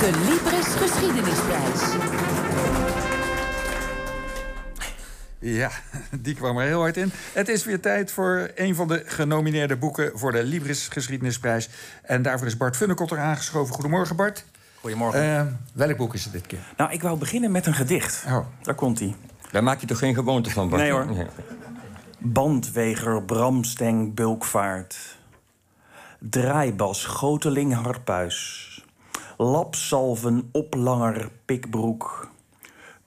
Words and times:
De 0.00 0.10
Libris 0.28 0.66
Geschiedenisprijs. 0.66 1.80
Ja, 5.38 5.70
die 6.20 6.34
kwam 6.34 6.58
er 6.58 6.66
heel 6.66 6.80
hard 6.80 6.96
in. 6.96 7.10
Het 7.32 7.48
is 7.48 7.64
weer 7.64 7.80
tijd 7.80 8.12
voor 8.12 8.50
een 8.54 8.74
van 8.74 8.88
de 8.88 9.02
genomineerde 9.06 9.76
boeken 9.76 10.10
voor 10.14 10.32
de 10.32 10.42
Libris 10.42 10.88
Geschiedenisprijs. 10.88 11.68
En 12.02 12.22
daarvoor 12.22 12.46
is 12.46 12.56
Bart 12.56 12.76
Funnekotter 12.76 13.18
aangeschoven. 13.18 13.74
Goedemorgen, 13.74 14.16
Bart. 14.16 14.44
Goedemorgen. 14.80 15.24
Uh, 15.24 15.42
welk 15.72 15.96
boek 15.96 16.14
is 16.14 16.24
het 16.24 16.32
dit 16.32 16.46
keer? 16.46 16.58
Nou, 16.76 16.92
ik 16.92 17.02
wou 17.02 17.18
beginnen 17.18 17.50
met 17.50 17.66
een 17.66 17.74
gedicht. 17.74 18.24
Oh. 18.28 18.46
Daar 18.62 18.74
komt 18.74 18.98
hij. 18.98 19.14
Daar 19.50 19.62
maak 19.62 19.80
je 19.80 19.86
toch 19.86 19.98
geen 19.98 20.14
gewoonte 20.14 20.50
van, 20.50 20.68
Bart? 20.68 20.82
Nee 20.82 20.90
hoor. 20.90 21.06
Bandweger, 22.18 23.22
Bramsteng, 23.22 24.14
Bulkvaart. 24.14 24.96
Draaibas, 26.18 27.04
Goteling, 27.04 27.74
Harpuis. 27.74 28.70
Lapsalven, 29.38 30.48
Oplanger, 30.52 31.30
Pikbroek. 31.44 32.28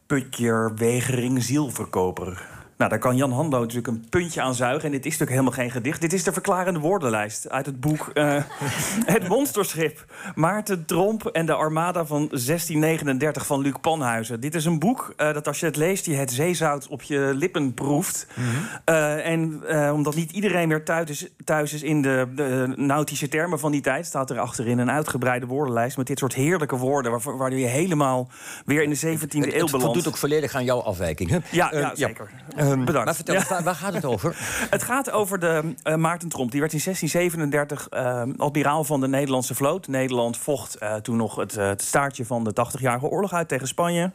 Putjer, 0.08 0.72
Wegering, 0.76 1.42
Zielverkoper. 1.42 2.59
Nou, 2.80 2.92
daar 2.92 3.00
kan 3.00 3.16
Jan 3.16 3.32
Handlo 3.32 3.60
natuurlijk 3.60 3.88
een 3.88 4.06
puntje 4.10 4.42
aan 4.42 4.56
zuigen. 4.56 4.84
En 4.84 4.92
dit 4.92 5.06
is 5.06 5.18
natuurlijk 5.18 5.32
helemaal 5.32 5.60
geen 5.60 5.72
gedicht. 5.72 6.02
Dit 6.02 6.14
is 6.14 6.24
de 6.24 6.34
verklarende 6.34 6.80
woordenlijst 6.80 7.50
uit 7.50 7.66
het 7.66 7.80
boek 7.80 8.12
uh, 8.14 8.44
Het 9.16 9.28
Monsterschip. 9.28 10.06
Maarten 10.36 10.86
Tromp 10.86 11.26
en 11.26 11.46
de 11.46 11.54
Armada 11.54 12.06
van 12.06 12.28
1639 12.28 13.46
van 13.46 13.62
Luc 13.62 13.74
Panhuizen. 13.82 14.40
Dit 14.40 14.56
is 14.56 14.66
een 14.66 14.80
boek 14.80 15.14
uh, 15.18 15.34
dat 15.34 15.48
als 15.48 15.60
je 15.60 15.66
het 15.66 15.76
leest, 15.76 16.06
je 16.06 16.14
het 16.14 16.32
zeezout 16.32 16.88
op 16.88 17.02
je 17.02 17.32
lippen 17.34 17.74
proeft. 17.74 18.28
Mm 18.36 18.44
-hmm. 18.44 18.96
uh, 18.96 19.26
en 19.26 19.64
omdat 19.94 20.16
niet 20.16 20.32
iedereen 20.32 20.68
meer 20.68 20.84
thuis 20.84 21.10
is, 21.10 21.28
thuis 21.44 21.74
is 21.74 21.84
in 21.84 22.02
de, 22.02 22.28
de, 22.36 22.74
nautische 22.76 23.28
termen 23.28 23.60
van 23.60 23.72
die 23.72 23.82
tijd... 23.82 24.06
staat 24.06 24.30
er 24.30 24.40
achterin 24.40 24.78
een 24.78 24.92
uitgebreide 24.92 25.46
woordenlijst 25.46 25.98
met 25.98 26.08
dit 26.08 26.20
soort 26.20 26.34
heerlijke 26.34 26.76
woorden... 26.76 27.12
waar, 27.12 27.38
waar 27.38 27.56
je 27.56 27.66
helemaal 27.66 28.30
weer 28.66 28.84
in 28.84 28.90
de 28.90 29.00
17e 29.00 29.20
het, 29.20 29.34
eeuw 29.34 29.50
belandt. 29.50 29.72
Het 29.72 29.82
voldoet 29.82 30.08
ook 30.08 30.18
volledig 30.18 30.56
aan 30.56 30.64
jouw 30.64 30.82
afwijking, 30.82 31.30
hè? 31.30 31.38
Ja, 31.52 31.70
ja 31.72 31.96
zeker. 31.96 32.30
Ja. 32.56 32.69
Bedankt. 32.78 33.06
Maar 33.06 33.16
vertel, 33.16 33.36
ja. 33.36 33.46
waar, 33.50 33.64
waar, 33.64 33.76
gaat 33.76 33.94
het 33.94 34.06
over? 34.06 34.36
het 34.70 34.84
gaat 34.84 35.12
over 35.12 35.40
de 35.40 35.74
uh, 35.84 35.96
Maarten 35.96 36.30
Tromp. 36.30 36.52
Die 36.52 36.60
werd 36.60 36.74
in 36.74 36.82
1637 36.84 37.88
uh, 37.94 38.36
admiraal 38.38 38.84
van 38.84 39.02
de 39.02 39.08
Nederlandse 39.08 39.56
vloot. 39.56 39.88
Nederland 39.88 40.38
vocht 40.38 40.82
uh, 40.82 40.96
toen 40.96 41.16
nog 41.16 41.36
het, 41.36 41.56
het, 41.56 41.82
staartje 41.82 42.26
van 42.26 42.44
de 42.44 42.52
80-jarige 42.52 43.06
oorlog 43.06 43.34
uit 43.34 43.48
tegen 43.48 43.68
Spanje. 43.68 44.12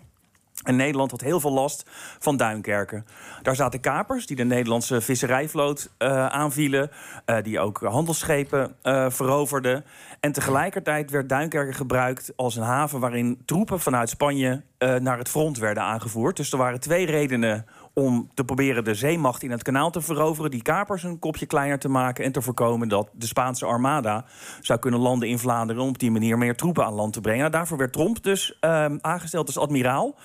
En 0.62 0.76
Nederland 0.76 1.10
had 1.10 1.20
heel 1.20 1.40
veel 1.40 1.52
last 1.52 1.84
van 2.18 2.36
Duinkerken. 2.36 3.06
Daar 3.42 3.56
zaten 3.56 3.80
kapers 3.80 4.26
die 4.26 4.36
de 4.36 4.44
Nederlandse 4.44 5.00
visserijvloot 5.00 5.90
uh, 5.98 6.26
aanvielen. 6.26 6.90
Uh, 7.26 7.36
die 7.42 7.60
ook 7.60 7.80
handelsschepen 7.80 8.76
uh, 8.82 9.06
veroverden. 9.10 9.84
En 10.20 10.32
tegelijkertijd 10.32 11.10
werd 11.10 11.28
Duinkerken 11.28 11.74
gebruikt 11.74 12.32
als 12.36 12.56
een 12.56 12.62
haven... 12.62 13.00
waarin 13.00 13.42
troepen 13.44 13.80
vanuit 13.80 14.08
Spanje 14.08 14.62
naar 14.98 15.18
het 15.18 15.28
front 15.28 15.58
werden 15.58 15.82
aangevoerd. 15.82 16.36
Dus 16.36 16.52
er 16.52 16.58
waren 16.58 16.80
twee 16.80 17.06
redenen 17.06 17.66
om 17.94 18.30
te 18.34 18.44
proberen 18.44 18.84
de 18.84 18.94
zeemacht 18.94 19.42
in 19.42 19.50
het 19.50 19.62
kanaal 19.62 19.90
te 19.90 20.00
veroveren... 20.00 20.50
die 20.50 20.62
kapers 20.62 21.02
een 21.02 21.18
kopje 21.18 21.46
kleiner 21.46 21.78
te 21.78 21.88
maken... 21.88 22.24
en 22.24 22.32
te 22.32 22.42
voorkomen 22.42 22.88
dat 22.88 23.08
de 23.12 23.26
Spaanse 23.26 23.66
armada 23.66 24.24
zou 24.60 24.78
kunnen 24.78 25.00
landen 25.00 25.28
in 25.28 25.38
Vlaanderen... 25.38 25.82
om 25.82 25.88
op 25.88 25.98
die 25.98 26.10
manier 26.10 26.38
meer 26.38 26.56
troepen 26.56 26.84
aan 26.84 26.92
land 26.92 27.12
te 27.12 27.20
brengen. 27.20 27.40
Nou, 27.40 27.52
daarvoor 27.52 27.78
werd 27.78 27.92
Tromp 27.92 28.22
dus 28.22 28.58
uh, 28.60 28.86
aangesteld 29.00 29.46
als 29.46 29.58
admiraal. 29.58 30.18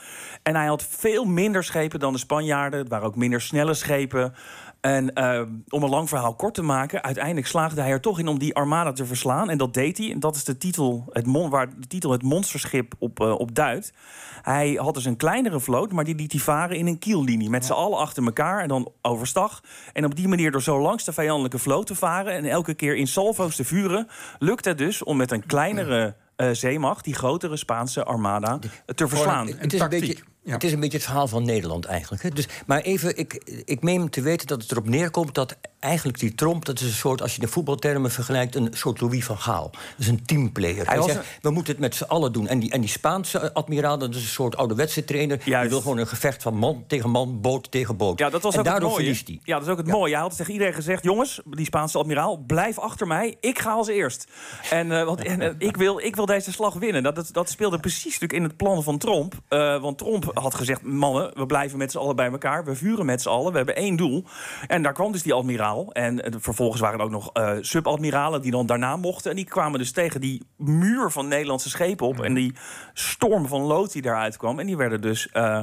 En 0.43 0.55
hij 0.55 0.67
had 0.67 0.83
veel 0.83 1.25
minder 1.25 1.63
schepen 1.63 1.99
dan 1.99 2.13
de 2.13 2.19
Spanjaarden. 2.19 2.79
Het 2.79 2.89
waren 2.89 3.07
ook 3.07 3.15
minder 3.15 3.41
snelle 3.41 3.73
schepen. 3.73 4.33
En 4.81 5.11
uh, 5.13 5.41
om 5.69 5.83
een 5.83 5.89
lang 5.89 6.09
verhaal 6.09 6.35
kort 6.35 6.53
te 6.53 6.61
maken, 6.61 7.03
uiteindelijk 7.03 7.47
slaagde 7.47 7.81
hij 7.81 7.89
er 7.89 8.01
toch 8.01 8.19
in 8.19 8.27
om 8.27 8.39
die 8.39 8.55
armada 8.55 8.91
te 8.91 9.05
verslaan. 9.05 9.49
En 9.49 9.57
dat 9.57 9.73
deed 9.73 9.97
hij. 9.97 10.11
En 10.11 10.19
dat 10.19 10.35
is 10.35 10.43
de 10.43 10.57
titel, 10.57 11.05
het 11.09 11.25
mon, 11.25 11.49
waar 11.49 11.69
de 11.79 11.87
titel 11.87 12.11
het 12.11 12.23
monsterschip 12.23 12.93
op, 12.99 13.19
uh, 13.19 13.39
op 13.39 13.55
duidt. 13.55 13.93
Hij 14.41 14.73
had 14.73 14.93
dus 14.93 15.05
een 15.05 15.17
kleinere 15.17 15.59
vloot, 15.59 15.91
maar 15.91 16.03
die 16.03 16.15
liet 16.15 16.31
hij 16.31 16.41
varen 16.41 16.77
in 16.77 16.87
een 16.87 16.99
kiellinie. 16.99 17.49
Met 17.49 17.61
ja. 17.61 17.67
z'n 17.67 17.73
allen 17.73 17.97
achter 17.97 18.23
elkaar 18.23 18.61
en 18.61 18.67
dan 18.67 18.91
overstag. 19.01 19.63
En 19.93 20.05
op 20.05 20.15
die 20.15 20.27
manier 20.27 20.51
door 20.51 20.61
zo 20.61 20.81
langs 20.81 21.03
de 21.03 21.13
vijandelijke 21.13 21.59
vloot 21.59 21.87
te 21.87 21.95
varen... 21.95 22.33
en 22.33 22.45
elke 22.45 22.73
keer 22.73 22.95
in 22.95 23.07
salvo's 23.07 23.55
te 23.55 23.63
vuren... 23.63 24.07
lukt 24.39 24.65
het 24.65 24.77
dus 24.77 25.03
om 25.03 25.17
met 25.17 25.31
een 25.31 25.45
kleinere 25.45 26.15
uh, 26.37 26.49
zeemacht... 26.51 27.03
die 27.03 27.15
grotere 27.15 27.57
Spaanse 27.57 28.03
armada 28.03 28.59
te 28.85 29.07
verslaan. 29.07 29.47
Een, 29.47 29.57
het, 29.57 29.73
is 29.73 29.79
een 29.79 29.89
beetje, 29.89 30.17
ja. 30.49 30.55
het 30.55 30.63
is 30.63 30.71
een 30.71 30.79
beetje 30.79 30.97
het 30.97 31.05
verhaal 31.05 31.27
van 31.27 31.45
Nederland 31.45 31.85
eigenlijk. 31.85 32.23
Hè? 32.23 32.29
Dus, 32.29 32.47
maar 32.65 32.81
even, 32.81 33.17
ik, 33.17 33.33
ik 33.65 33.81
meen 33.81 34.09
te 34.09 34.21
weten 34.21 34.47
dat 34.47 34.61
het 34.61 34.71
erop 34.71 34.87
neerkomt... 34.87 35.35
dat 35.35 35.55
eigenlijk 35.79 36.19
die 36.19 36.35
Tromp, 36.35 36.65
dat 36.65 36.79
is 36.79 36.85
een 36.85 36.93
soort, 36.93 37.21
als 37.21 37.35
je 37.35 37.41
de 37.41 37.47
voetbaltermen 37.47 38.11
vergelijkt... 38.11 38.55
een 38.55 38.69
soort 38.71 39.01
Louis 39.01 39.25
van 39.25 39.37
Gaal. 39.37 39.69
Dat 39.71 39.81
is 39.97 40.07
een 40.07 40.25
teamplayer. 40.25 40.85
Hij, 40.85 40.97
Hij 40.97 41.03
zegt, 41.03 41.17
een... 41.17 41.23
we 41.41 41.49
moeten 41.49 41.73
het 41.73 41.81
met 41.81 41.95
z'n 41.95 42.03
allen 42.03 42.33
doen. 42.33 42.47
En 42.47 42.59
die, 42.59 42.71
en 42.71 42.81
die 42.81 42.89
Spaanse 42.89 43.53
admiraal, 43.53 43.97
dat 43.97 44.15
is 44.15 44.21
een 44.21 44.27
soort 44.27 44.57
ouderwetse 44.57 45.05
trainer... 45.05 45.41
Juist. 45.43 45.61
die 45.61 45.69
wil 45.69 45.81
gewoon 45.81 45.97
een 45.97 46.07
gevecht 46.07 46.41
van 46.41 46.55
man 46.55 46.83
tegen 46.87 47.09
man, 47.09 47.41
boot 47.41 47.71
tegen 47.71 47.97
boot. 47.97 48.19
Ja, 48.19 48.29
dat 48.29 48.41
was 48.41 48.53
en 48.53 48.59
ook 48.59 48.65
daardoor 48.65 48.89
het 48.89 48.97
mooie. 48.97 49.15
verliest 49.15 49.27
hij. 49.27 49.39
Ja, 49.43 49.53
dat 49.53 49.65
is 49.65 49.71
ook 49.71 49.77
het 49.77 49.87
ja. 49.87 49.93
mooie. 49.93 50.13
Hij 50.13 50.21
had 50.21 50.37
tegen 50.37 50.53
iedereen 50.53 50.73
gezegd... 50.73 51.03
jongens, 51.03 51.41
die 51.45 51.65
Spaanse 51.65 51.97
admiraal, 51.97 52.37
blijf 52.37 52.79
achter 52.79 53.07
mij. 53.07 53.37
Ik 53.39 53.59
ga 53.59 53.71
als 53.71 53.87
eerst. 53.87 54.27
En, 54.69 54.87
uh, 54.87 55.03
want, 55.03 55.23
en 55.23 55.41
uh, 55.41 55.49
ik, 55.57 55.77
wil, 55.77 55.99
ik 55.99 56.15
wil 56.15 56.25
deze 56.25 56.51
slag 56.51 56.73
winnen. 56.73 57.03
Dat, 57.03 57.15
dat, 57.15 57.29
dat 57.31 57.49
speelde 57.49 57.79
precies 57.79 58.03
natuurlijk 58.03 58.33
in 58.33 58.43
het 58.43 58.57
plan 58.57 58.83
van 58.83 58.97
Tromp. 58.97 59.33
Uh, 59.49 59.81
want 59.81 59.97
Tromp 59.97 60.31
had 60.41 60.55
gezegd... 60.55 60.83
mannen, 60.83 61.31
we 61.33 61.45
blijven 61.45 61.77
met 61.77 61.91
z'n 61.91 61.97
allen 61.97 62.15
bij 62.15 62.31
elkaar. 62.31 62.65
We 62.65 62.75
vuren 62.75 63.05
met 63.05 63.21
z'n 63.21 63.29
allen. 63.29 63.51
We 63.51 63.57
hebben 63.57 63.75
één 63.75 63.95
doel. 63.95 64.25
En 64.67 64.83
daar 64.83 64.93
kwam 64.93 65.11
dus 65.11 65.23
die 65.23 65.33
admiraal. 65.33 65.91
En 65.91 66.33
vervolgens 66.39 66.81
waren 66.81 66.99
er 66.99 67.05
ook 67.05 67.11
nog 67.11 67.29
uh, 67.33 67.51
subadmiralen 67.61 68.41
die 68.41 68.51
dan 68.51 68.65
daarna 68.65 68.97
mochten. 68.97 69.29
En 69.29 69.35
die 69.35 69.45
kwamen 69.45 69.79
dus 69.79 69.91
tegen 69.91 70.21
die 70.21 70.43
muur 70.57 71.11
van 71.11 71.27
Nederlandse 71.27 71.69
schepen 71.69 72.07
op. 72.07 72.21
En 72.21 72.33
die 72.33 72.55
storm 72.93 73.47
van 73.47 73.61
lood 73.61 73.91
die 73.91 74.01
daaruit 74.01 74.37
kwam. 74.37 74.59
En 74.59 74.65
die 74.65 74.77
werden 74.77 75.01
dus 75.01 75.29
uh, 75.33 75.61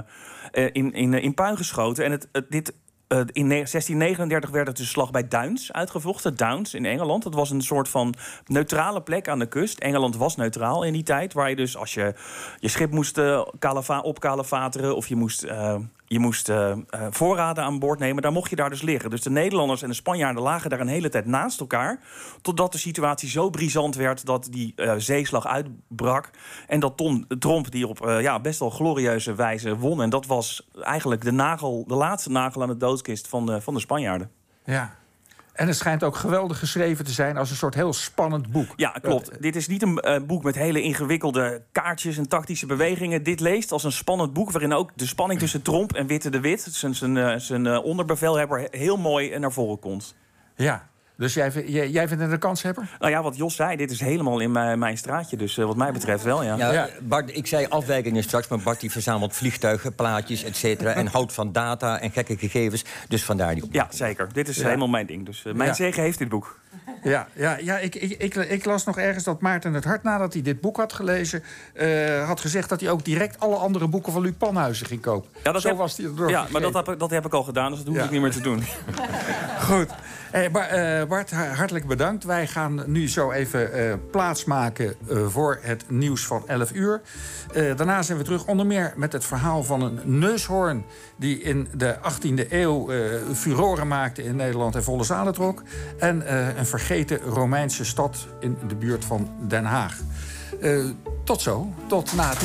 in, 0.53 0.93
in, 0.93 1.15
in 1.15 1.35
puin 1.35 1.57
geschoten. 1.57 2.05
En 2.05 2.11
het, 2.11 2.29
het, 2.33 2.51
dit 2.51 2.75
uh, 3.09 3.19
in 3.19 3.49
1639 3.49 4.50
werd 4.50 4.67
het 4.67 4.77
de 4.77 4.84
slag 4.84 5.11
bij 5.11 5.28
Downs 5.28 5.72
uitgevochten. 5.72 6.37
Downs 6.37 6.75
in 6.75 6.84
Engeland. 6.84 7.22
Dat 7.22 7.34
was 7.34 7.50
een 7.50 7.62
soort 7.62 7.89
van 7.89 8.15
neutrale 8.47 9.03
plek 9.03 9.28
aan 9.28 9.39
de 9.39 9.49
kust. 9.49 9.78
Engeland 9.78 10.17
was 10.17 10.37
neutraal 10.37 10.83
in 10.83 10.93
die 10.93 11.03
tijd. 11.03 11.33
Waar 11.33 11.50
je 11.50 11.56
dus 11.56 11.77
als 11.77 11.95
je 11.95 12.15
je 12.59 12.69
schip 12.69 12.91
moest 12.91 13.19
uh, 13.19 13.43
of 14.95 15.06
je 15.06 15.16
moest, 15.16 15.45
uh, 15.45 15.75
je 16.06 16.19
moest 16.19 16.53
voorraden 17.11 17.65
aan 17.65 17.78
boord 17.78 17.99
nemen... 17.99 18.22
dan 18.22 18.33
mocht 18.33 18.50
je 18.50 18.56
daar 18.56 18.71
dus 18.71 18.83
liggen. 18.83 19.11
Dus 19.11 19.22
de 19.22 19.31
Nederlanders 19.31 19.83
en 19.83 19.89
de 19.89 19.94
Spanjaarden 19.94 20.43
lagen 20.43 20.71
daar 20.71 20.81
een 20.81 20.87
hele 20.87 21.09
tijd 21.09 21.27
naast 21.27 21.61
elkaar... 21.61 22.00
totdat 22.43 22.72
de 22.72 22.78
situatie 22.78 23.28
zo 23.28 23.50
brisant 23.50 23.94
werd 23.94 24.27
dat 24.27 24.49
die 24.50 24.75
zeeslag 24.97 25.47
uitbrak... 25.47 26.31
en 26.66 26.81
dat 26.81 26.97
Tom 26.97 27.27
Tromp 27.39 27.71
die 27.71 27.87
op 27.87 27.99
ja, 28.21 28.41
best 28.41 28.59
wel 28.59 28.71
glorieuze 28.71 29.34
wijze 29.34 29.77
won. 29.77 30.03
En 30.03 30.11
dat 30.11 30.27
was 30.27 30.69
eigenlijk 30.81 31.22
de, 31.22 31.33
nagel, 31.33 31.84
de 31.87 31.95
laatste 31.95 32.31
nagel 32.31 32.62
aan 32.62 32.69
het 32.69 32.81
dood 32.81 32.97
doodskist 32.97 33.28
van 33.28 33.47
de, 33.47 33.61
van 33.61 33.75
de 33.75 33.81
Spanjaarden. 33.81 34.31
Ja. 34.65 34.95
En 35.56 35.67
het 35.67 35.77
schijnt 35.77 36.05
ook 36.05 36.17
geweldig 36.17 36.59
geschreven 36.59 37.05
te 37.05 37.11
zijn 37.12 37.37
als 37.37 37.50
een 37.50 37.56
soort 37.56 37.75
heel 37.75 37.93
spannend 37.93 38.50
boek. 38.50 38.72
Ja, 38.77 38.91
klopt. 38.91 39.33
Uh, 39.33 39.41
Dit 39.41 39.56
is 39.56 39.69
niet 39.69 39.83
een 39.83 40.03
uh, 40.06 40.17
boek 40.27 40.43
met 40.43 40.55
hele 40.55 40.81
ingewikkelde 40.81 41.62
kaartjes 41.72 42.17
en 42.17 42.28
tactische 42.28 42.67
bewegingen. 42.67 43.22
Dit 43.22 43.41
leest 43.41 43.72
als 43.72 43.84
een 43.84 43.93
spannend 43.93 44.33
boek 44.33 44.50
waarin 44.50 44.72
ook 44.72 44.91
de 44.95 45.06
spanning 45.06 45.41
tussen 45.41 45.62
Tromp 45.62 45.93
en 45.93 46.06
Witte 46.06 46.31
de 46.31 46.41
Wit, 46.41 46.61
zijn, 46.71 46.95
zijn, 46.95 47.41
zijn 47.41 47.78
onderbevelhebber, 47.78 48.69
heel 48.71 48.97
mooi 48.97 49.39
naar 49.39 49.53
voren 49.53 49.78
komt. 49.78 50.15
Ja. 50.56 50.89
Dus 51.16 51.34
jij, 51.34 51.53
jij, 51.66 51.88
jij 51.91 52.09
vindt 52.09 52.22
het 52.22 52.32
een 52.32 52.38
kanshebber? 52.38 52.97
Nou 52.99 53.12
ja, 53.12 53.22
wat 53.22 53.37
Jos 53.37 53.56
zei, 53.56 53.77
dit 53.77 53.91
is 53.91 54.00
helemaal 54.00 54.41
in 54.41 54.53
mijn, 54.53 54.78
mijn 54.78 54.99
straatje. 54.99 55.37
Dus 55.37 55.59
uh, 55.59 55.65
wat 55.66 55.77
mij 55.77 55.93
betreft 55.93 56.25
wel, 56.25 56.43
ja. 56.43 56.72
ja. 56.72 56.88
Bart, 57.00 57.37
ik 57.37 57.47
zei 57.47 57.66
afwijkingen 57.69 58.22
straks, 58.22 58.49
maar 58.49 58.59
Bart 58.59 58.81
die 58.81 58.91
verzamelt 58.91 59.34
vliegtuigen, 59.34 59.94
plaatjes, 59.94 60.44
et 60.44 60.56
cetera... 60.56 60.93
en 60.93 61.06
houdt 61.06 61.32
van 61.32 61.53
data 61.53 62.00
en 62.00 62.10
gekke 62.10 62.37
gegevens. 62.37 62.84
Dus 63.09 63.25
vandaar 63.25 63.54
die 63.54 63.65
Ja, 63.71 63.87
zeker. 63.91 64.28
Dit 64.32 64.49
is 64.49 64.56
ja. 64.56 64.65
helemaal 64.65 64.88
mijn 64.88 65.06
ding. 65.06 65.27
Dus 65.27 65.44
uh, 65.47 65.54
mijn 65.54 65.75
zegen 65.75 66.03
heeft 66.03 66.19
dit 66.19 66.28
boek. 66.28 66.59
Ja, 67.03 67.29
ja, 67.33 67.57
ja 67.61 67.79
ik, 67.79 67.95
ik, 67.95 68.11
ik, 68.11 68.35
ik, 68.35 68.65
las 68.65 68.85
nog 68.85 68.99
ergens 68.99 69.25
dat 69.25 69.41
Maarten 69.41 69.75
het 69.75 69.85
hart 69.85 70.03
nadat 70.03 70.33
hij 70.33 70.43
dit 70.43 70.61
boek 70.61 70.77
had 70.77 70.93
gelezen... 70.93 71.43
Uh, 71.75 72.27
had 72.27 72.41
gezegd 72.41 72.69
dat 72.69 72.81
hij 72.81 72.91
ook 72.91 73.05
direct 73.05 73.41
alle 73.41 73.57
andere 73.57 73.89
boeken 73.89 74.13
van 74.13 74.23
Luc 74.23 74.33
Panhuizen 74.39 74.87
ging 74.87 75.01
kopen. 75.01 75.31
Ja, 75.43 75.53
dat 75.53 75.63
Zo 75.63 75.69
heb, 75.69 75.77
was 75.77 75.97
hij 75.97 76.07
erdoor 76.07 76.31
Ja, 76.31 76.47
maar 76.51 76.61
dat 76.61 76.75
heb, 76.75 76.89
ik, 76.89 76.99
dat 76.99 77.11
heb 77.11 77.27
ik 77.27 77.33
al 77.33 77.43
gedaan, 77.43 77.71
dus 77.71 77.84
dat 77.84 77.95
hoef 77.95 78.05
ik 78.05 78.11
niet 78.11 78.21
meer 78.21 78.31
te 78.31 78.41
doen. 78.41 78.63
Goed. 79.69 79.89
Hey, 80.31 80.51
Bart, 80.51 81.09
Bart, 81.09 81.31
hartelijk 81.31 81.87
bedankt. 81.87 82.25
Wij 82.25 82.47
gaan 82.47 82.83
nu 82.87 83.09
zo 83.09 83.31
even 83.31 83.79
uh, 83.79 83.95
plaatsmaken 84.11 84.95
voor 85.27 85.59
het 85.63 85.84
nieuws 85.89 86.27
van 86.27 86.43
11 86.47 86.72
uur. 86.72 87.01
Daarna 87.53 88.03
zijn 88.03 88.19
we 88.19 88.25
terug 88.25 88.47
onder 88.47 88.67
meer 88.67 88.93
met 88.97 89.13
het 89.13 89.25
verhaal 89.25 89.63
van 89.63 89.83
een 89.83 90.01
neushoorn... 90.05 90.84
die 91.17 91.41
in 91.43 91.69
de 91.77 91.97
18e 91.97 92.51
eeuw 92.51 92.91
furoren 93.34 93.89
maakte 93.89 94.25
in 94.25 94.37
Nederland 94.37 94.75
en 94.75 94.83
volle 94.83 95.05
zalen 95.05 95.33
trok. 95.33 95.63
En 95.99 96.34
een 96.59 96.66
vergeten 96.66 97.18
Romeinse 97.21 97.84
stad 97.84 98.27
in 98.41 98.59
de 98.68 98.74
buurt 98.74 99.04
van 99.04 99.28
Den 99.48 99.65
Haag. 99.65 99.98
tot 101.24 101.41
zo, 101.42 101.72
tot 101.86 102.13
na 102.15 102.28
het 102.28 102.34